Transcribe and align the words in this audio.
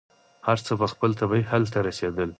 هر 0.47 0.57
څه 0.65 0.71
به 0.79 0.87
خپل 0.93 1.11
طبعي 1.19 1.43
حل 1.51 1.63
ته 1.73 1.79
رسېدل. 1.87 2.29